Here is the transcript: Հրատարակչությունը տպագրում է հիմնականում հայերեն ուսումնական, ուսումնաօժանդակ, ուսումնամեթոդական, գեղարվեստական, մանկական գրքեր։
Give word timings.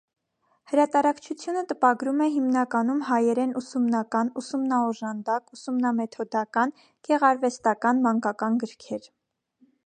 Հրատարակչությունը 0.69 1.61
տպագրում 1.71 2.23
է 2.27 2.29
հիմնականում 2.37 3.03
հայերեն 3.09 3.53
ուսումնական, 3.61 4.31
ուսումնաօժանդակ, 4.43 5.53
ուսումնամեթոդական, 5.59 6.75
գեղարվեստական, 7.11 8.03
մանկական 8.09 8.59
գրքեր։ 8.65 9.09